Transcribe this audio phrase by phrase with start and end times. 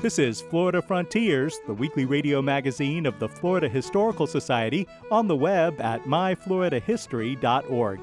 [0.00, 5.34] This is Florida Frontiers, the weekly radio magazine of the Florida Historical Society, on the
[5.34, 8.00] web at myfloridahistory.org.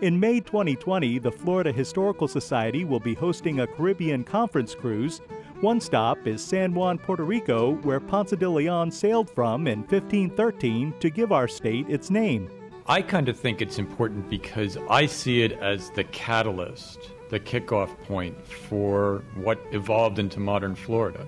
[0.00, 5.20] In May 2020, the Florida Historical Society will be hosting a Caribbean conference cruise.
[5.60, 10.94] One stop is San Juan, Puerto Rico, where Ponce de Leon sailed from in 1513
[10.98, 12.50] to give our state its name.
[12.88, 17.96] I kind of think it's important because I see it as the catalyst, the kickoff
[18.04, 21.26] point for what evolved into modern Florida.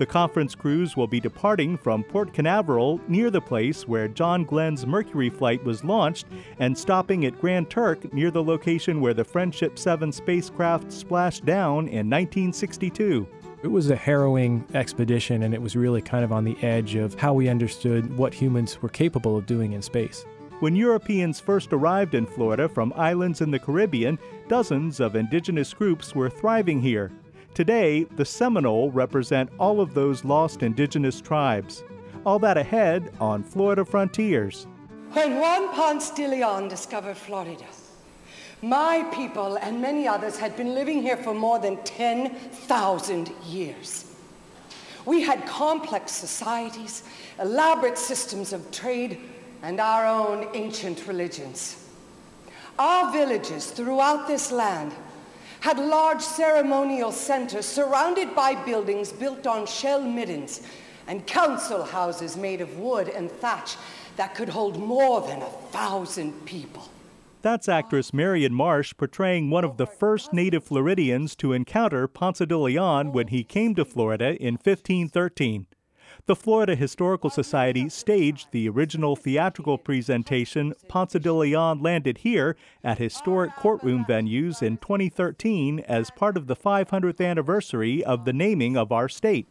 [0.00, 4.86] The conference cruise will be departing from Port Canaveral near the place where John Glenn's
[4.86, 6.26] Mercury flight was launched
[6.58, 11.80] and stopping at Grand Turk near the location where the Friendship 7 spacecraft splashed down
[11.80, 13.28] in 1962.
[13.62, 17.12] It was a harrowing expedition, and it was really kind of on the edge of
[17.20, 20.24] how we understood what humans were capable of doing in space.
[20.60, 26.14] When Europeans first arrived in Florida from islands in the Caribbean, dozens of indigenous groups
[26.14, 27.10] were thriving here.
[27.54, 31.82] Today, the Seminole represent all of those lost indigenous tribes.
[32.26, 34.66] All that ahead on Florida Frontiers.
[35.14, 37.64] When Juan Ponce de Leon discovered Florida,
[38.60, 44.14] my people and many others had been living here for more than 10,000 years.
[45.06, 47.02] We had complex societies,
[47.40, 49.20] elaborate systems of trade,
[49.62, 51.84] and our own ancient religions.
[52.78, 54.92] Our villages throughout this land
[55.60, 60.62] had large ceremonial centers surrounded by buildings built on shell middens
[61.06, 63.76] and council houses made of wood and thatch
[64.16, 66.88] that could hold more than a thousand people.
[67.42, 72.56] That's actress Marion Marsh portraying one of the first native Floridians to encounter Ponce de
[72.56, 75.66] Leon when he came to Florida in 1513.
[76.26, 82.98] The Florida Historical Society staged the original theatrical presentation Ponce de Leon Landed Here at
[82.98, 88.92] historic courtroom venues in 2013 as part of the 500th anniversary of the naming of
[88.92, 89.46] our state.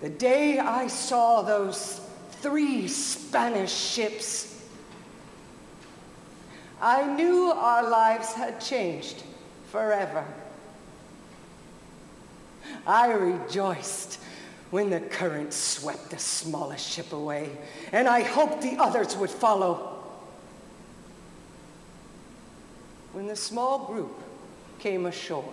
[0.00, 4.64] The day I saw those three Spanish ships,
[6.80, 9.22] I knew our lives had changed
[9.70, 10.24] forever.
[12.86, 14.18] I rejoiced
[14.70, 17.50] when the current swept the smallest ship away,
[17.92, 19.98] and I hoped the others would follow.
[23.12, 24.16] When the small group
[24.78, 25.52] came ashore,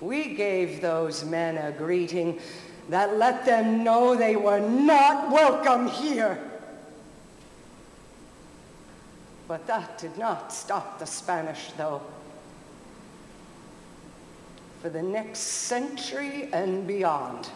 [0.00, 2.40] we gave those men a greeting
[2.88, 6.38] that let them know they were not welcome here.
[9.48, 12.02] But that did not stop the Spanish, though
[14.80, 17.50] for the next century and beyond.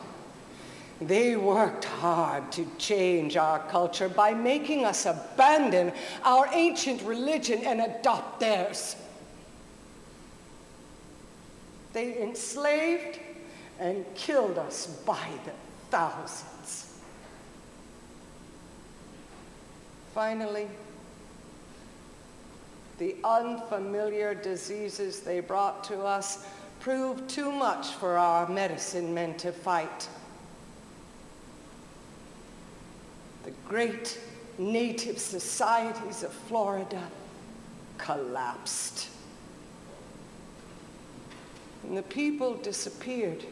[1.01, 5.93] They worked hard to change our culture by making us abandon
[6.23, 8.97] our ancient religion and adopt theirs.
[11.93, 13.19] They enslaved
[13.81, 15.53] and killed us by the
[15.91, 17.01] thousands.
[20.15, 20.69] Finally,
[22.99, 26.47] the unfamiliar diseases they brought to us
[26.85, 30.07] proved too much for our medicine men to fight.
[33.45, 34.21] The great
[34.59, 37.03] native societies of Florida
[37.97, 39.09] collapsed.
[41.85, 43.47] And the people disappeared.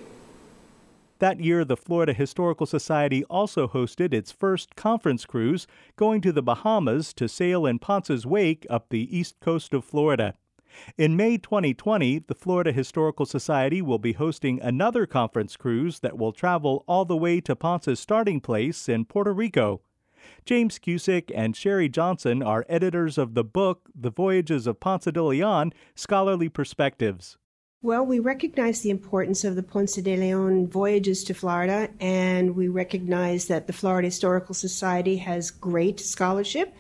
[1.19, 5.67] That year, the Florida Historical Society also hosted its first conference cruise,
[5.97, 10.35] going to the Bahamas to sail in Ponce's wake up the east coast of Florida.
[10.97, 16.33] In May 2020, the Florida Historical Society will be hosting another conference cruise that will
[16.33, 19.81] travel all the way to Ponce's starting place in Puerto Rico.
[20.45, 25.23] James Cusick and Sherry Johnson are editors of the book The Voyages of Ponce de
[25.23, 27.37] Leon Scholarly Perspectives.
[27.85, 32.69] Well, we recognize the importance of the Ponce de Leon voyages to Florida, and we
[32.69, 36.73] recognize that the Florida Historical Society has great scholarship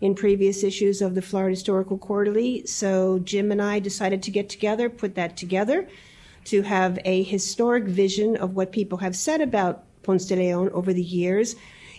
[0.00, 2.66] in previous issues of the Florida Historical Quarterly.
[2.66, 5.88] So Jim and I decided to get together, put that together,
[6.44, 10.92] to have a historic vision of what people have said about Ponce de Leon over
[10.92, 11.56] the years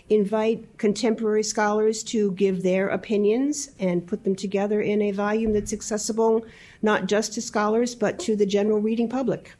[0.08, 5.72] invite contemporary scholars to give their opinions and put them together in a volume that's
[5.72, 6.44] accessible
[6.82, 9.54] not just to scholars but to the general reading public.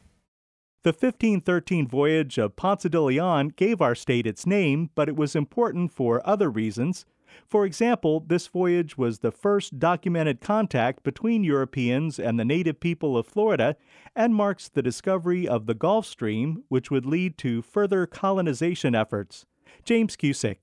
[0.83, 5.33] The 1513 voyage of Ponce de Leon gave our state its name, but it was
[5.33, 7.05] important for other reasons.
[7.47, 13.17] For example, this voyage was the first documented contact between Europeans and the native people
[13.17, 13.75] of Florida
[14.15, 19.45] and marks the discovery of the Gulf Stream, which would lead to further colonization efforts.
[19.83, 20.57] James Cusick.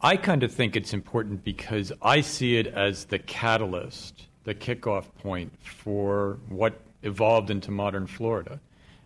[0.00, 5.06] I kind of think it's important because I see it as the catalyst, the kickoff
[5.22, 8.60] point for what evolved into modern Florida.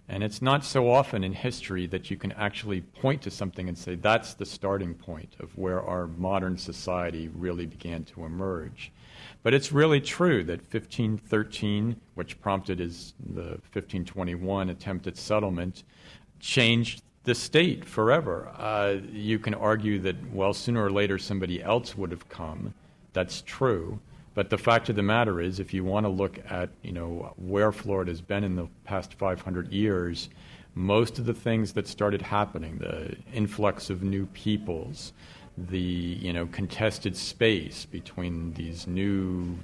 [0.09, 3.77] And it's not so often in history that you can actually point to something and
[3.77, 8.91] say that's the starting point of where our modern society really began to emerge.
[9.43, 15.85] But it's really true that 1513, which prompted his, the 1521 attempt at settlement,
[16.41, 18.51] changed the state forever.
[18.57, 22.73] Uh, you can argue that, well, sooner or later somebody else would have come.
[23.13, 24.01] That's true.
[24.38, 27.35] But the fact of the matter is, if you want to look at you know
[27.38, 30.29] where Florida has been in the past 500 years,
[30.76, 35.12] most of the things that started happening, the influx of new peoples,
[35.56, 39.58] the you know contested space between these new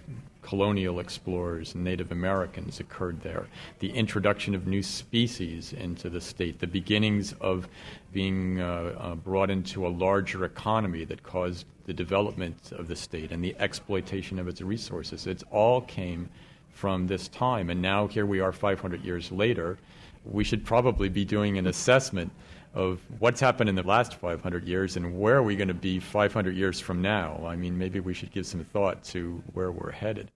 [0.44, 3.46] colonial explorers and Native Americans occurred there,
[3.78, 7.66] the introduction of new species into the state, the beginnings of
[8.12, 13.32] being uh, uh, brought into a larger economy that caused the development of the state
[13.32, 15.26] and the exploitation of its resources.
[15.26, 16.28] It all came
[16.70, 17.70] from this time.
[17.70, 19.78] And now here we are 500 years later.
[20.24, 22.30] We should probably be doing an assessment
[22.74, 26.00] of what's happened in the last 500 years and where are we going to be
[26.00, 27.40] 500 years from now.
[27.46, 30.32] I mean, maybe we should give some thought to where we're headed.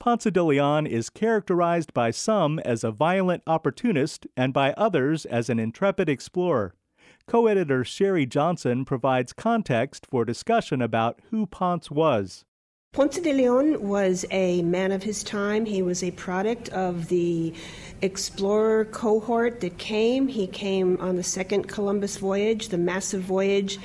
[0.00, 5.50] Ponce de Leon is characterized by some as a violent opportunist and by others as
[5.50, 6.74] an intrepid explorer.
[7.26, 12.44] Co editor Sherry Johnson provides context for discussion about who Ponce was.
[12.94, 15.66] Ponce de Leon was a man of his time.
[15.66, 17.52] He was a product of the
[18.00, 20.26] explorer cohort that came.
[20.26, 23.78] He came on the second Columbus voyage, the massive voyage,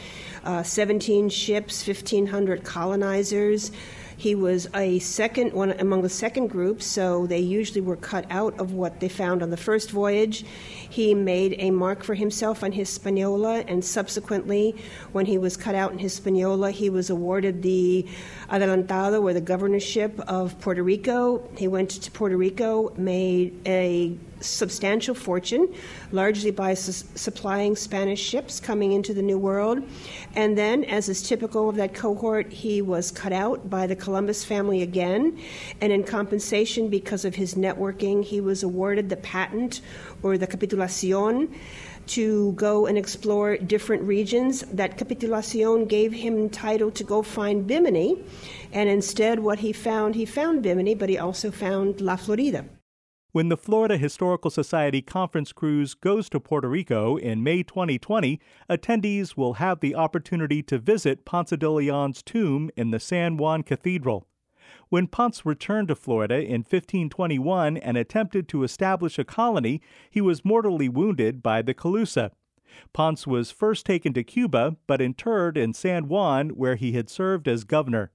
[0.46, 3.72] uh, 17 ships, 1,500 colonizers.
[4.16, 8.60] He was a second one among the second group, so they usually were cut out
[8.60, 10.46] of what they found on the first voyage.
[10.90, 14.76] He made a mark for himself on Hispaniola, and subsequently,
[15.12, 18.06] when he was cut out in Hispaniola, he was awarded the
[18.50, 21.48] Adelantado, or the governorship of Puerto Rico.
[21.58, 25.74] He went to Puerto Rico, made a substantial fortune,
[26.12, 29.84] largely by su- supplying Spanish ships coming into the New World.
[30.36, 34.44] And then, as is typical of that cohort, he was cut out by the Columbus
[34.44, 35.40] family again.
[35.82, 39.82] And in compensation, because of his networking, he was awarded the patent
[40.22, 41.54] or the capitulacion
[42.06, 44.62] to go and explore different regions.
[44.74, 48.22] That capitulacion gave him title to go find Bimini,
[48.72, 52.66] and instead, what he found, he found Bimini, but he also found La Florida.
[53.34, 58.40] When the Florida Historical Society conference cruise goes to Puerto Rico in May 2020,
[58.70, 63.64] attendees will have the opportunity to visit Ponce de Leon's tomb in the San Juan
[63.64, 64.28] Cathedral.
[64.90, 69.82] When Ponce returned to Florida in 1521 and attempted to establish a colony,
[70.12, 72.30] he was mortally wounded by the Calusa.
[72.94, 77.48] Ponce was first taken to Cuba, but interred in San Juan, where he had served
[77.48, 78.12] as governor.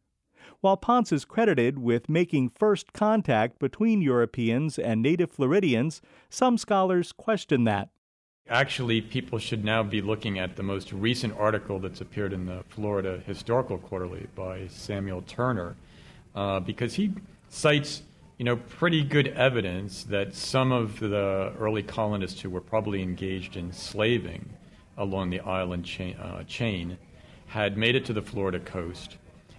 [0.61, 7.13] While Ponce is credited with making first contact between Europeans and native Floridians, some scholars
[7.13, 7.91] question that.
[8.49, 12.65] Actually, people should now be looking at the most recent article that's appeared in the
[12.71, 15.77] Florida Historical Quarterly by Samuel Turner
[16.35, 17.13] uh, because he
[17.49, 18.03] cites
[18.39, 23.57] you know, pretty good evidence that some of the early colonists who were probably engaged
[23.57, 24.49] in slaving
[24.97, 26.97] along the island chain, uh, chain
[27.47, 29.17] had made it to the Florida coast,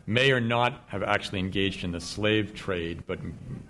[0.09, 3.19] may or not have actually engaged in the slave trade, but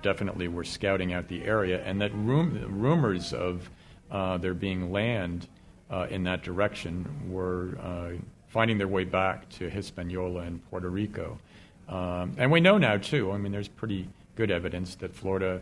[0.02, 3.70] definitely were scouting out the area, and that rum- rumors of
[4.10, 5.50] uh, there being land
[5.92, 8.12] uh, in that direction were uh,
[8.48, 11.38] finding their way back to Hispaniola and Puerto Rico.
[11.90, 15.62] Um, and we know now, too, I mean, there's pretty good evidence that Florida,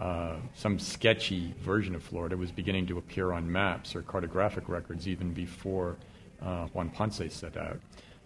[0.00, 5.06] uh, some sketchy version of Florida, was beginning to appear on maps or cartographic records
[5.06, 5.96] even before
[6.42, 7.78] uh, Juan Ponce set out.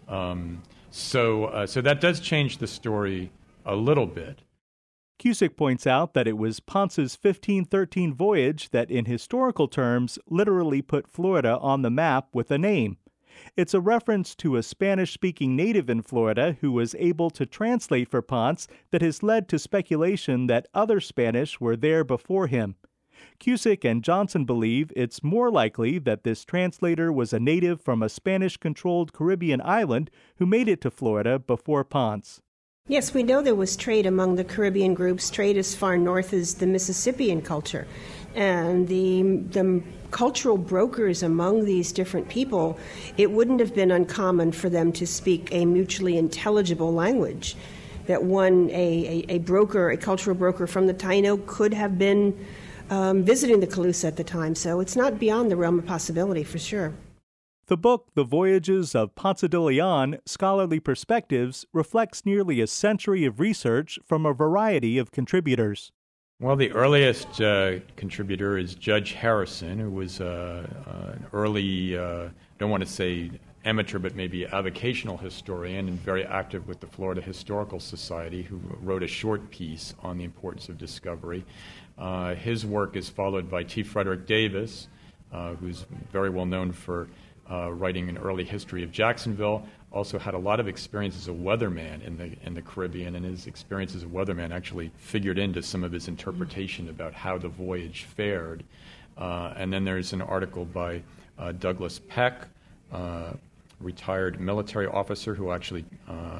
[0.07, 0.63] Um,
[0.95, 3.31] so, uh, so that does change the story
[3.65, 4.43] a little bit.
[5.17, 11.07] Cusick points out that it was Ponce's 1513 voyage that, in historical terms, literally put
[11.07, 12.97] Florida on the map with a name.
[13.57, 18.07] It's a reference to a Spanish speaking native in Florida who was able to translate
[18.07, 22.75] for Ponce that has led to speculation that other Spanish were there before him.
[23.39, 28.09] Cusick and Johnson believe it's more likely that this translator was a native from a
[28.09, 32.41] Spanish controlled Caribbean island who made it to Florida before Ponce.
[32.89, 36.55] Yes, we know there was trade among the Caribbean groups, trade as far north as
[36.55, 37.87] the Mississippian culture.
[38.35, 42.77] And the, the cultural brokers among these different people,
[43.15, 47.55] it wouldn't have been uncommon for them to speak a mutually intelligible language.
[48.07, 52.37] That one, a, a, a broker, a cultural broker from the Taino, could have been
[52.89, 54.55] um, visiting the Calusa at the time.
[54.55, 56.93] So it's not beyond the realm of possibility for sure.
[57.67, 63.39] The book, The Voyages of Ponce de Leon Scholarly Perspectives, reflects nearly a century of
[63.39, 65.93] research from a variety of contributors.
[66.41, 72.25] Well, the earliest uh, contributor is Judge Harrison, who was uh, uh, an early, uh,
[72.25, 73.31] I don't want to say
[73.63, 79.03] amateur, but maybe avocational historian and very active with the Florida Historical Society, who wrote
[79.03, 81.45] a short piece on the importance of discovery.
[81.97, 83.83] Uh, his work is followed by T.
[83.83, 84.87] Frederick Davis,
[85.31, 87.07] uh, who's very well known for
[87.49, 89.65] uh, writing an early history of Jacksonville.
[89.91, 93.25] Also had a lot of experience as a weatherman in the in the Caribbean, and
[93.25, 97.47] his experience as a weatherman actually figured into some of his interpretation about how the
[97.47, 98.63] voyage fared.
[99.17, 100.99] Uh, and then there's an article by
[101.37, 102.47] uh, Douglas Peck,
[102.91, 103.33] uh,
[103.79, 105.85] retired military officer who actually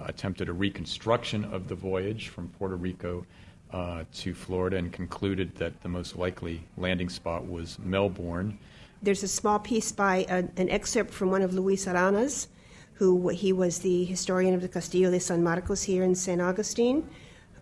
[0.05, 3.25] attempted a reconstruction of the voyage from Puerto Rico
[3.73, 8.57] uh, to Florida and concluded that the most likely landing spot was Melbourne.
[9.01, 12.47] There's a small piece by a, an excerpt from one of Luis Arana's,
[12.93, 16.39] who he was the historian of the Castillo de San Marcos here in St.
[16.39, 17.09] Augustine.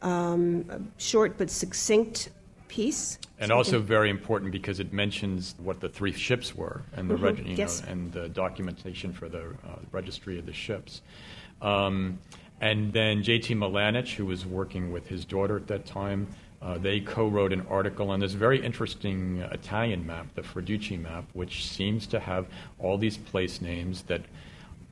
[0.01, 2.29] Um, short but succinct
[2.67, 3.17] piece.
[3.39, 7.15] And so also very important because it mentions what the three ships were and the
[7.15, 7.23] mm-hmm.
[7.23, 7.81] reg- you yes.
[7.81, 11.01] know, and the documentation for the uh, registry of the ships.
[11.61, 12.19] Um,
[12.61, 13.55] and then J.T.
[13.55, 16.27] Milanich, who was working with his daughter at that time,
[16.61, 21.67] uh, they co-wrote an article on this very interesting Italian map, the Freducci map, which
[21.67, 22.45] seems to have
[22.77, 24.21] all these place names that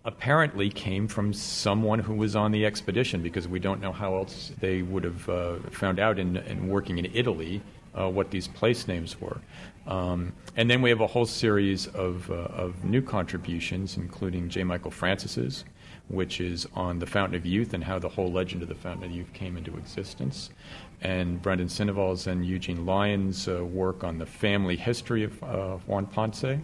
[0.04, 4.52] apparently came from someone who was on the expedition because we don't know how else
[4.60, 7.62] they would have uh, found out in, in, working in Italy
[7.94, 9.40] uh, what these place names were.
[9.86, 14.64] Um, and then we have a whole series of, uh, of new contributions, including J.
[14.64, 15.66] Michael Francis's,
[16.10, 19.06] which is on the Fountain of Youth and how the whole legend of the Fountain
[19.06, 20.50] of Youth came into existence
[21.01, 26.06] and Brendan Sinoval's and Eugene Lyon's uh, work on the family history of uh, Juan
[26.06, 26.60] Ponce.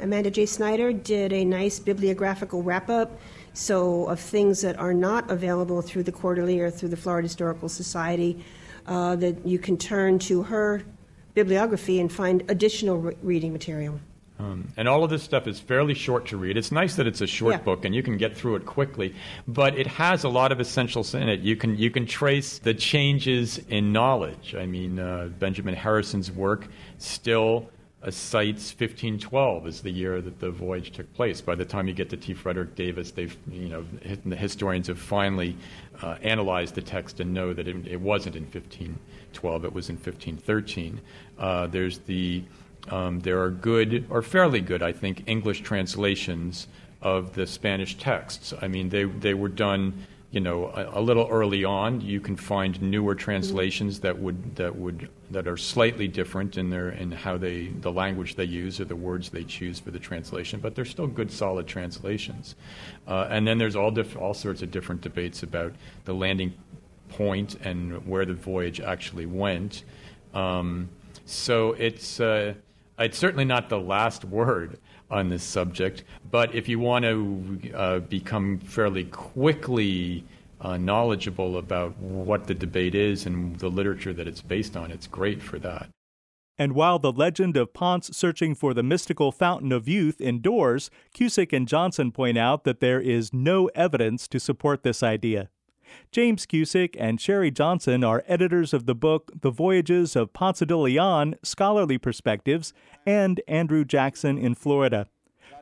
[0.00, 0.46] Amanda J.
[0.46, 3.18] Snyder did a nice bibliographical wrap up.
[3.52, 7.68] So, of things that are not available through the quarterly or through the Florida Historical
[7.68, 8.44] Society,
[8.86, 10.82] uh, that you can turn to her
[11.34, 14.00] bibliography and find additional re- reading material.
[14.38, 16.56] Um, and all of this stuff is fairly short to read.
[16.56, 17.58] It's nice that it's a short Yeah.
[17.60, 19.14] book and you can get through it quickly,
[19.46, 21.40] but it has a lot of essentials in it.
[21.40, 24.56] You can you can trace the changes in knowledge.
[24.58, 26.66] I mean, uh, Benjamin Harrison's work
[26.98, 27.70] still
[28.02, 31.40] uh, cites 1512 as the year that the voyage took place.
[31.40, 32.34] By the time you get to T.
[32.34, 33.84] Frederick Davis, they've you know
[34.26, 35.56] the historians have finally
[36.02, 39.94] uh, analyzed the text and know that it, it wasn't in 1512; it was in
[39.96, 41.00] 1513.
[41.38, 42.42] Uh, there's the
[42.90, 46.68] um, there are good, or fairly good, I think, English translations
[47.00, 48.52] of the Spanish texts.
[48.60, 52.00] I mean, they, they were done, you know, a, a little early on.
[52.00, 56.90] You can find newer translations that would that would that are slightly different in their
[56.90, 60.60] in how they the language they use or the words they choose for the translation,
[60.60, 62.54] but they're still good, solid translations.
[63.06, 65.72] Uh, and then there's all diff- all sorts of different debates about
[66.04, 66.52] the landing
[67.10, 69.84] point and where the voyage actually went.
[70.32, 70.88] Um,
[71.26, 72.54] so it's uh,
[72.98, 74.78] it's certainly not the last word
[75.10, 80.24] on this subject, but if you want to uh, become fairly quickly
[80.60, 85.06] uh, knowledgeable about what the debate is and the literature that it's based on, it's
[85.06, 85.88] great for that.
[86.56, 91.52] And while the legend of Ponce searching for the mystical fountain of youth endures, Cusick
[91.52, 95.50] and Johnson point out that there is no evidence to support this idea.
[96.10, 100.76] James Cusick and Sherry Johnson are editors of the book The Voyages of Ponce de
[100.76, 102.72] Leon Scholarly Perspectives
[103.06, 105.08] and Andrew Jackson in Florida.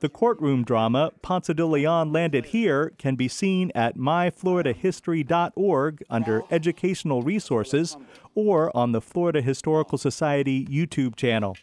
[0.00, 7.23] The courtroom drama Ponce de Leon Landed Here can be seen at myfloridahistory.org under Educational
[7.23, 7.97] Resources
[8.35, 11.57] or on the Florida Historical Society YouTube channel.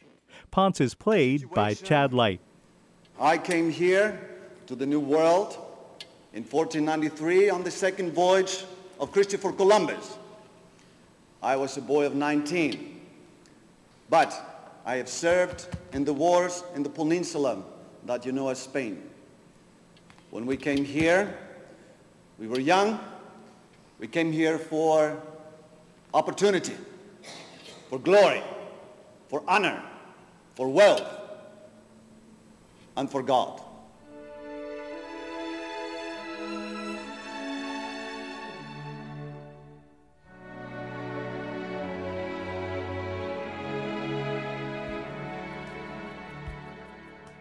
[0.51, 2.39] Ponce is played by Chad Light.
[3.19, 4.21] I came here
[4.67, 5.57] to the New World
[6.33, 8.63] in 1493 on the second voyage
[8.99, 10.17] of Christopher Columbus.
[11.41, 13.01] I was a boy of 19,
[14.09, 17.63] but I have served in the wars in the peninsula
[18.05, 19.01] that you know as Spain.
[20.31, 21.37] When we came here,
[22.37, 22.99] we were young.
[23.99, 25.21] We came here for
[26.13, 26.75] opportunity,
[27.89, 28.41] for glory,
[29.27, 29.81] for honor,
[30.55, 31.07] for wealth,
[32.95, 33.61] and for God.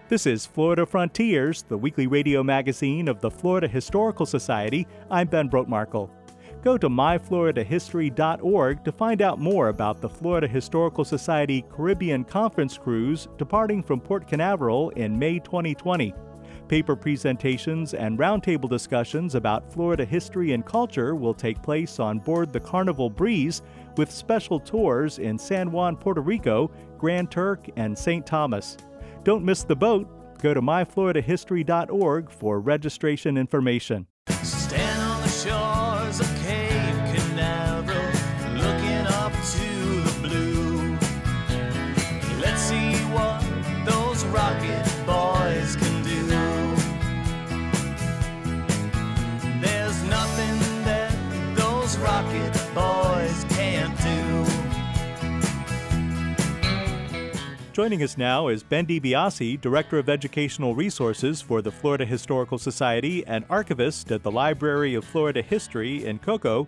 [0.08, 4.86] This is Florida Frontiers, the weekly radio magazine of the Florida Historical Society.
[5.10, 6.08] I'm Ben Brotemarkle.
[6.62, 13.28] Go to myfloridahistory.org to find out more about the Florida Historical Society Caribbean Conference Cruise
[13.36, 16.14] departing from Port Canaveral in May 2020.
[16.68, 22.50] Paper presentations and roundtable discussions about Florida history and culture will take place on board
[22.50, 23.60] the Carnival Breeze
[23.98, 28.24] with special tours in San Juan, Puerto Rico, Grand Turk, and St.
[28.24, 28.78] Thomas.
[29.28, 30.08] Don't miss the boat.
[30.40, 34.06] Go to myfloridahistory.org for registration information.
[57.78, 63.25] Joining us now is Ben DiBiase, Director of Educational Resources for the Florida Historical Society
[63.25, 66.66] and archivist at the Library of Florida History in Cocoa.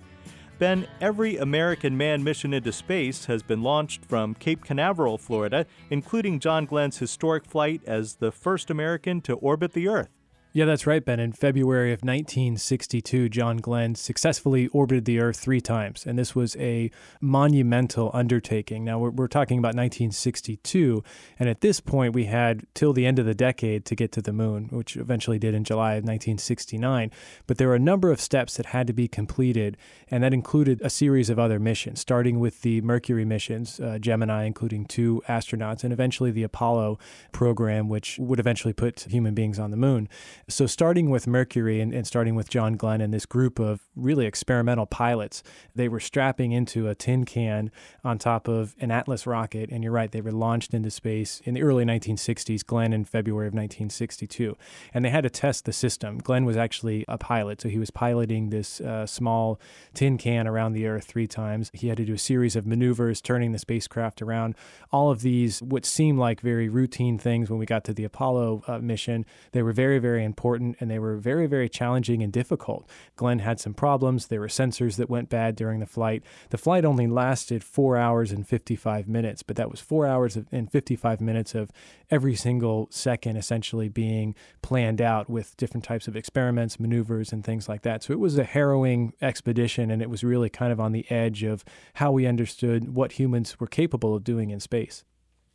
[0.61, 6.39] Ben, every American manned mission into space has been launched from Cape Canaveral, Florida, including
[6.39, 10.20] John Glenn's historic flight as the first American to orbit the Earth.
[10.53, 11.21] Yeah, that's right, Ben.
[11.21, 16.57] In February of 1962, John Glenn successfully orbited the Earth three times, and this was
[16.57, 16.91] a
[17.21, 18.83] monumental undertaking.
[18.85, 21.05] Now, we're, we're, talking about 1962,
[21.39, 24.23] and at this point, we had till the end of the decade to get to
[24.23, 27.13] the moon, which eventually did in July of 1969.
[27.47, 29.77] But there were a number of steps that had to be completed,
[30.11, 34.47] and that included a series of other missions, starting with the Mercury missions, uh, Gemini,
[34.47, 36.99] including two astronauts, and eventually the Apollo
[37.31, 40.09] program, which would eventually put human beings on the moon.
[40.51, 44.27] So, starting with Mercury and, and, starting with John Glenn and this group of really
[44.27, 45.45] experimental pilots,
[45.77, 47.71] they were strapping into a tin can
[48.03, 49.71] on top of an Atlas rocket.
[49.71, 53.47] And you're right, they were launched into space in the early 1960s, Glenn in February
[53.47, 54.57] of 1962.
[54.93, 56.19] And they had to test the system.
[56.19, 59.61] Glenn was actually a pilot, so he was piloting this uh, small
[59.95, 61.71] tin can around the Earth three times.
[61.73, 64.57] He had to do a series of maneuvers, turning the spacecraft around.
[64.91, 68.65] All of these, what seemed like very routine things when we got to the Apollo
[68.67, 72.89] uh, mission, they were very, very important and they were very, very challenging and difficult.
[73.17, 74.27] Glenn had some problems.
[74.27, 76.23] There were sensors that went bad during the flight.
[76.51, 80.71] The flight only lasted four hours and 55 minutes, but that was four hours and
[80.71, 81.71] 55 minutes of
[82.11, 87.69] every single second essentially being planned out with different types of experiments, maneuvers, and things
[87.69, 88.03] like that.
[88.03, 91.43] So it was a harrowing expedition and it was really kind of on the edge
[91.43, 95.05] of how we understood what humans were capable of doing in space.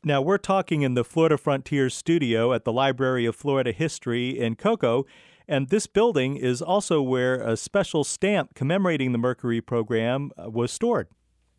[0.07, 4.55] Now, we're talking in the Florida Frontiers studio at the Library of Florida History in
[4.55, 5.03] Cocoa,
[5.47, 10.71] and this building is also where a special stamp commemorating the Mercury program uh, was
[10.71, 11.07] stored.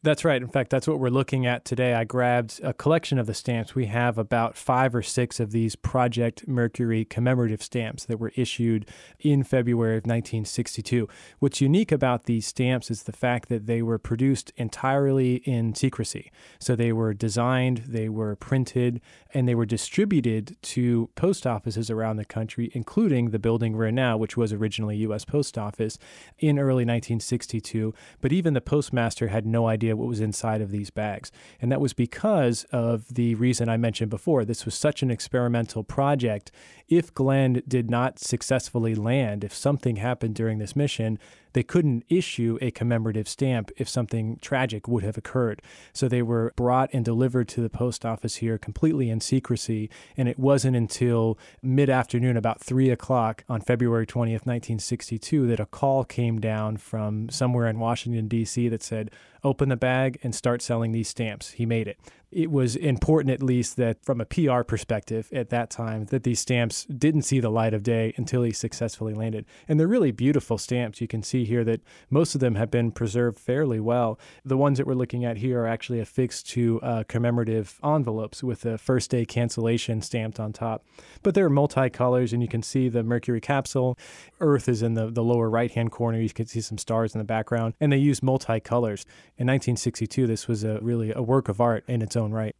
[0.07, 0.41] That's right.
[0.41, 1.93] In fact, that's what we're looking at today.
[1.93, 3.75] I grabbed a collection of the stamps.
[3.75, 8.89] We have about five or six of these Project Mercury commemorative stamps that were issued
[9.19, 11.09] in February of 1962.
[11.41, 16.31] What's unique about these stamps is the fact that they were produced entirely in secrecy.
[16.61, 19.01] So they were designed, they were printed,
[19.35, 23.97] and they were distributed to post offices around the country, including the building we're in
[23.97, 25.25] now, which was originally U.S.
[25.25, 25.99] Post Office,
[26.39, 27.93] in early 1962.
[28.21, 31.33] But even the postmaster had no idea what was inside of these bags.
[31.61, 34.45] And that was because of the reason I mentioned before.
[34.45, 36.51] This was such an experimental project.
[36.89, 41.19] If Glenn did not successfully land, if something happened during this mission,
[41.57, 45.63] they couldn't issue a commemorative stamp if something tragic would have occurred.
[45.95, 49.89] So they were brought and delivered to the post office here completely in secrecy.
[50.19, 55.65] And it wasn't until mid afternoon, about three o'clock on February 20th, 1962, that a
[55.65, 58.69] call came down from somewhere in Washington, D.C.
[58.69, 59.11] that said,
[59.43, 61.53] open the bag and start selling these stamps.
[61.53, 61.99] He made it
[62.33, 66.41] it was important, at least, that from a PR perspective at that time, that these
[66.41, 69.47] stamps didn't see the light of day until he successfully landed.
[69.69, 71.01] And they're really beautiful stamps.
[71.01, 74.19] You can see here that most of them have been preserved fairly well.
[74.45, 78.67] The ones that we're looking at here are actually affixed to uh, commemorative envelopes with
[78.67, 80.85] a first day cancellation stamped on top.
[81.23, 83.97] But they're multicolors, and you can see the Mercury capsule.
[84.41, 86.21] Earth is in the, the lower right hand corner.
[86.21, 89.05] You can see some stars in the background, and they use multicolors.
[89.39, 92.57] In 1962, this was a really a work of art in its own right.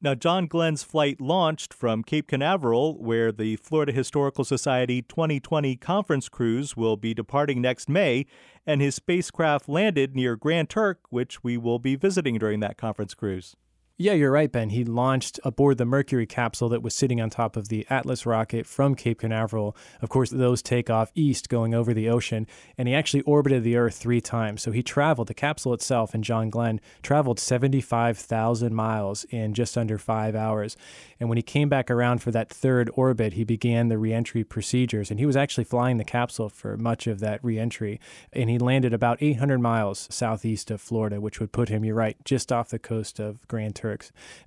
[0.00, 6.28] Now, John Glenn's flight launched from Cape Canaveral, where the Florida Historical Society 2020 conference
[6.28, 8.26] cruise will be departing next May,
[8.64, 13.14] and his spacecraft landed near Grand Turk, which we will be visiting during that conference
[13.14, 13.56] cruise.
[14.00, 14.70] Yeah, you're right, Ben.
[14.70, 18.64] He launched aboard the Mercury capsule that was sitting on top of the Atlas rocket
[18.64, 19.76] from Cape Canaveral.
[20.00, 23.74] Of course, those take off east going over the ocean, and he actually orbited the
[23.74, 24.62] Earth three times.
[24.62, 29.98] So he traveled, the capsule itself and John Glenn traveled 75,000 miles in just under
[29.98, 30.76] five hours.
[31.18, 35.10] And when he came back around for that third orbit, he began the reentry procedures.
[35.10, 37.98] And he was actually flying the capsule for much of that reentry.
[38.32, 42.16] And he landed about 800 miles southeast of Florida, which would put him, you're right,
[42.24, 43.87] just off the coast of Grand Turk.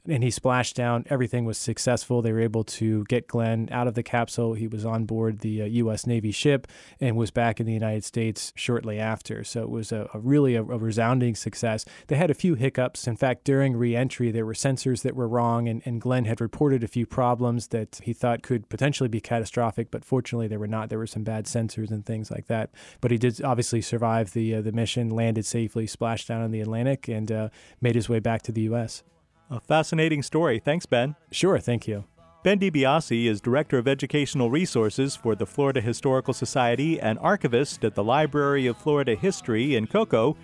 [0.07, 1.05] And he splashed down.
[1.09, 2.21] Everything was successful.
[2.21, 4.53] They were able to get Glenn out of the capsule.
[4.53, 6.05] He was on board the uh, U.S.
[6.05, 6.67] Navy ship
[6.99, 9.43] and was back in the United States shortly after.
[9.43, 11.85] So it was a, a really a, a, resounding success.
[12.07, 13.07] They had a few hiccups.
[13.07, 16.83] In fact, during reentry, there were sensors that were wrong, and, and Glenn had reported
[16.83, 20.89] a few problems that he thought could potentially be catastrophic, but fortunately they were not.
[20.89, 22.71] There were some bad sensors and things like that.
[22.99, 26.61] But he did obviously survive the uh, the mission, landed safely, splashed down in the
[26.61, 27.49] Atlantic, and uh,
[27.79, 29.03] made his way back to the U.S.
[29.51, 30.59] A fascinating story.
[30.59, 31.15] Thanks, Ben.
[31.29, 32.05] Sure, thank you.
[32.43, 37.93] Ben DiBiase is Director of Educational Resources for the Florida Historical Society and archivist at
[37.93, 40.37] the Library of Florida History in Cocoa.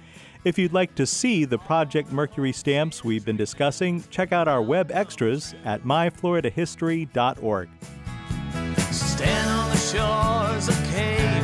[0.44, 4.62] If you'd like to see the Project Mercury stamps we've been discussing, check out our
[4.62, 7.70] web extras at myfloridahistory.org.
[8.92, 11.37] Stand on the shores of Cape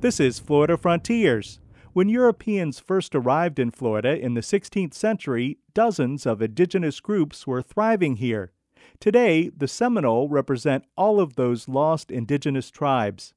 [0.00, 1.58] This is Florida Frontiers.
[1.92, 7.62] When Europeans first arrived in Florida in the 16th century, dozens of indigenous groups were
[7.62, 8.52] thriving here.
[9.00, 13.34] Today, the Seminole represent all of those lost indigenous tribes.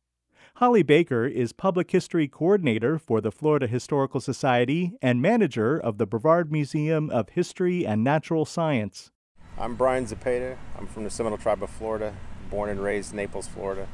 [0.57, 6.05] Holly Baker is Public History Coordinator for the Florida Historical Society and manager of the
[6.05, 9.09] Brevard Museum of History and Natural Science.
[9.57, 10.57] I'm Brian Zepeda.
[10.77, 12.13] I'm from the Seminole Tribe of Florida,
[12.51, 13.87] born and raised in Naples, Florida.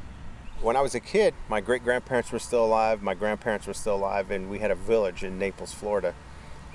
[0.60, 3.94] When I was a kid, my great grandparents were still alive, my grandparents were still
[3.94, 6.16] alive, and we had a village in Naples, Florida.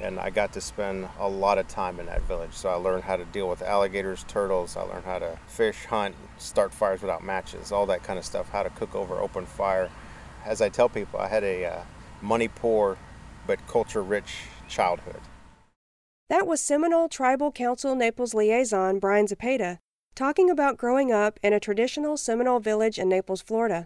[0.01, 2.53] And I got to spend a lot of time in that village.
[2.53, 6.15] So I learned how to deal with alligators, turtles, I learned how to fish, hunt,
[6.37, 9.89] start fires without matches, all that kind of stuff, how to cook over open fire.
[10.45, 11.81] As I tell people, I had a uh,
[12.21, 12.97] money poor
[13.45, 15.19] but culture rich childhood.
[16.29, 19.79] That was Seminole Tribal Council Naples liaison Brian Zepeda
[20.15, 23.85] talking about growing up in a traditional Seminole village in Naples, Florida.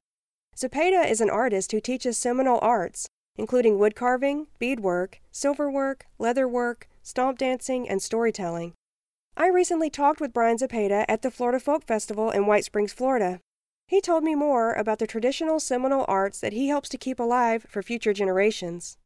[0.58, 7.38] Zepeda is an artist who teaches Seminole arts, including wood carving, beadwork, silverwork, leatherwork, stomp
[7.38, 8.74] dancing, and storytelling.
[9.38, 13.40] I recently talked with Brian Zepeda at the Florida Folk Festival in White Springs, Florida.
[13.88, 17.66] He told me more about the traditional Seminole arts that he helps to keep alive
[17.70, 18.98] for future generations.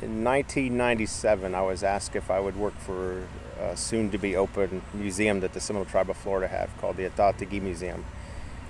[0.00, 3.26] In 1997, I was asked if I would work for
[3.58, 7.06] a soon to be open museum that the Seminole Tribe of Florida have called the
[7.06, 8.04] Ah-Tah-Thi-Ki Museum.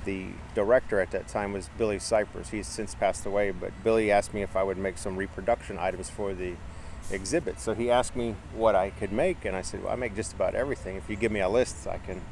[0.07, 2.49] The director at that time was Billy Cypress.
[2.49, 6.09] He's since passed away, but Billy asked me if I would make some reproduction items
[6.09, 6.55] for the
[7.11, 7.61] exhibit.
[7.61, 10.33] So he asked me what I could make, and I said, "Well, I make just
[10.33, 10.97] about everything.
[10.97, 12.23] If you give me a list, I can,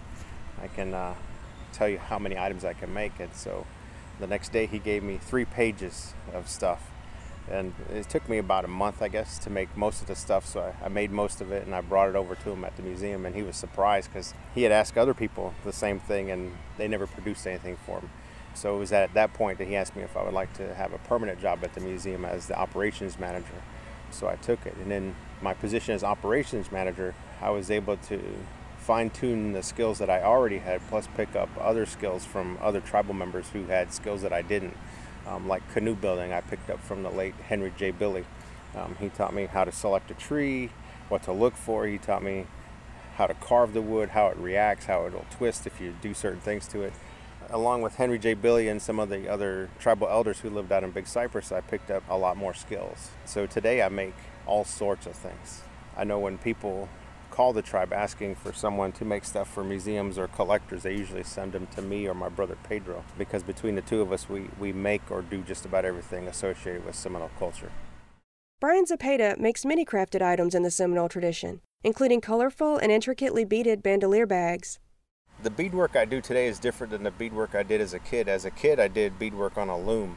[0.63, 1.17] I can uh,
[1.75, 3.67] tell you how many items I can make." And so,
[4.19, 6.91] the next day, he gave me three pages of stuff,
[7.51, 10.45] and it took me about a month i guess to make most of the stuff
[10.47, 12.77] so I, I, made most of it and i brought it over to him at
[12.77, 16.31] the museum and he was surprised because he had asked other people the same thing
[16.31, 18.11] and they never produced anything for him.
[18.55, 20.75] So it was at that point that he asked me if i would like to
[20.75, 23.63] have a permanent job at the museum as the operations manager.
[24.11, 28.21] So i took it and in my position as operations manager i was able to
[28.79, 32.81] fine tune the skills that i already had plus pick up other skills from other
[32.81, 34.77] tribal members who had skills that i didn't
[35.27, 37.91] um, like canoe building I picked up from the late Henry J.
[37.91, 38.25] Billie.
[38.75, 40.71] Um, he taught me how to select a tree,
[41.09, 41.87] what to look for.
[41.87, 42.47] He taught me
[43.17, 46.41] how to carve the wood, how it reacts, how it'll twist if you do certain
[46.41, 46.93] things to it.
[47.49, 48.35] Along with Henry J.
[48.35, 51.61] Billie and some of the other tribal elders who lived out in Big Cypress, I
[51.61, 53.11] picked up a lot more skills.
[53.25, 54.15] So today I make
[54.47, 55.63] all sorts of things.
[55.97, 56.89] I know when people
[57.37, 61.23] call the tribe asking for someone to make stuff for museums or collectors, they usually
[61.23, 64.49] send them to me or my brother Pedro because between the two of us, we,
[64.59, 67.71] we make or do just about everything associated with Seminole culture.
[68.59, 73.83] Brian Zepeda makes many crafted items in the Seminole tradition, including colorful and intricately beaded
[73.83, 74.79] bandolier bags.
[75.43, 78.31] The beadwork I do today is different than the beadwork I did as a kid.
[78.31, 80.17] As a kid, I did beadwork on a loom.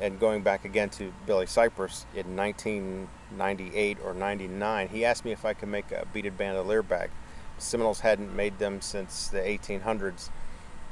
[0.00, 5.44] And going back again to Billy Cypress in 1998 or 99, he asked me if
[5.44, 7.10] I could make a beaded bandolier bag.
[7.58, 10.30] Seminoles hadn't made them since the 1800s.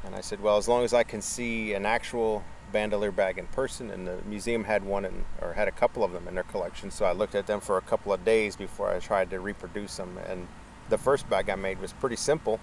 [0.05, 3.47] And I said, well, as long as I can see an actual bandolier bag in
[3.47, 6.45] person, and the museum had one in, or had a couple of them in their
[6.45, 6.91] collection.
[6.91, 9.97] So I looked at them for a couple of days before I tried to reproduce
[9.97, 10.19] them.
[10.29, 10.47] And
[10.91, 12.61] the first bag I made was pretty simple,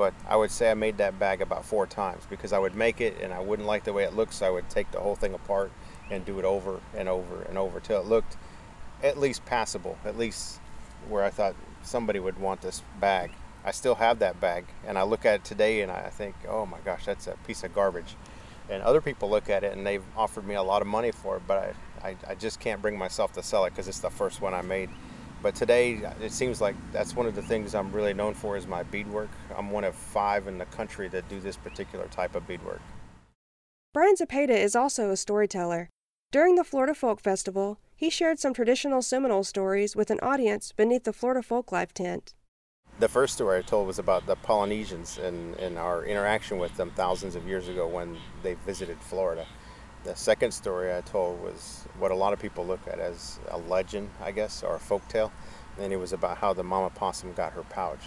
[0.00, 3.02] but I would say I made that bag about four times because I would make
[3.02, 4.36] it and I wouldn't like the way it looks.
[4.36, 5.70] so I would take the whole thing apart
[6.10, 8.38] and do it over and over and over till it looked
[9.02, 10.58] at least passable, at least
[11.06, 13.32] where I thought somebody would want this bag.
[13.62, 16.64] I still have that bag, and I look at it today and I think, oh
[16.64, 18.16] my gosh, that's a piece of garbage.
[18.70, 21.36] And other people look at it and they've offered me a lot of money for
[21.36, 24.08] it, but I, I, I just can't bring myself to sell it because it's the
[24.08, 24.88] first one I made.
[25.42, 28.66] But today, it seems like that's one of the things I'm really known for is
[28.66, 29.30] my beadwork.
[29.56, 32.82] I'm one of five in the country that do this particular type of beadwork.
[33.94, 35.88] Brian Zepeda is also a storyteller.
[36.30, 41.04] During the Florida Folk Festival, he shared some traditional Seminole stories with an audience beneath
[41.04, 42.34] the Florida Folklife tent.
[42.98, 46.92] The first story I told was about the Polynesians and, and our interaction with them
[46.94, 49.46] thousands of years ago when they visited Florida.
[50.02, 53.58] The second story I told was what a lot of people look at as a
[53.58, 55.30] legend, I guess, or a folk tale.
[55.78, 58.00] And it was about how the mama possum got her pouch.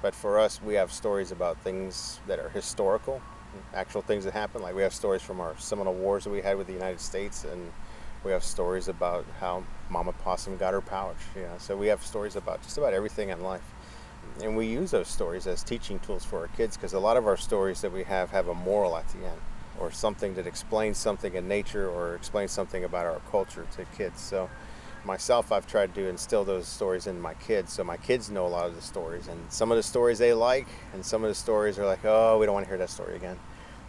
[0.00, 3.20] But for us, we have stories about things that are historical,
[3.74, 4.64] actual things that happened.
[4.64, 7.44] Like we have stories from our Seminole Wars that we had with the United States,
[7.44, 7.70] and
[8.24, 11.18] we have stories about how Mama Possum got her pouch.
[11.36, 13.74] Know, so we have stories about just about everything in life,
[14.42, 17.26] and we use those stories as teaching tools for our kids because a lot of
[17.26, 19.40] our stories that we have have a moral at the end
[19.80, 24.20] or something that explains something in nature or explains something about our culture to kids.
[24.20, 24.48] So
[25.04, 28.48] myself I've tried to instill those stories in my kids so my kids know a
[28.48, 31.34] lot of the stories and some of the stories they like and some of the
[31.34, 33.38] stories are like oh we don't want to hear that story again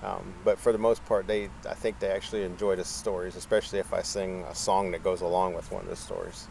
[0.04, 3.80] um, but for the most part they I think they actually enjoy the stories especially
[3.80, 6.48] if I sing a song that goes along with one of the stories.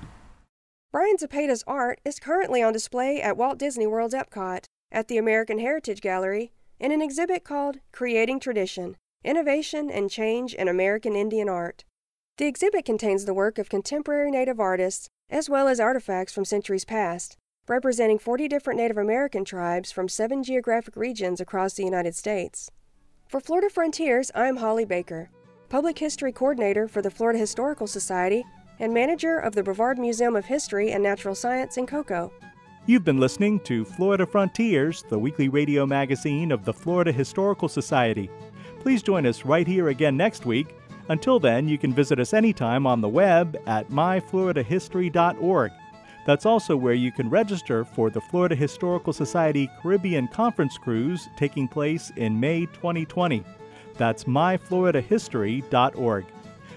[0.93, 5.59] Brian Zepeda's art is currently on display at Walt Disney World's Epcot at the American
[5.59, 11.85] Heritage Gallery in an exhibit called Creating Tradition Innovation and Change in American Indian Art.
[12.37, 16.85] The exhibit contains the work of contemporary Native artists as well as artifacts from centuries
[16.85, 22.71] past, representing 40 different Native American tribes from seven geographic regions across the United States.
[23.27, 25.31] For Florida Frontiers, I'm Holly Baker,
[25.71, 28.45] Public History Coordinator for the Florida Historical Society
[28.79, 32.31] and manager of the Brevard Museum of History and Natural Science in Cocoa.
[32.85, 38.29] You've been listening to Florida Frontiers, the weekly radio magazine of the Florida Historical Society.
[38.85, 40.77] Please join us right here again next week.
[41.09, 45.73] Until then, you can visit us anytime on the web at myfloridahistory.org.
[46.27, 51.67] That's also where you can register for the Florida Historical Society Caribbean Conference Cruise taking
[51.67, 53.43] place in May 2020.
[53.97, 56.27] That's myfloridahistory.org.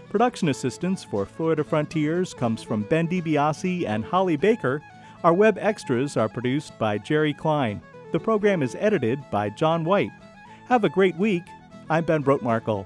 [0.09, 4.81] Production assistance for Florida Frontiers comes from Ben DiBiase and Holly Baker.
[5.25, 7.81] Our web extras are produced by Jerry Klein.
[8.13, 10.13] The program is edited by John White.
[10.69, 11.43] Have a great week
[11.89, 12.85] I'm Ben Brotemarkle.